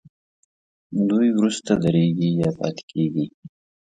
[1.09, 3.25] دوی وروسته درېږي یا پاتې کیږي.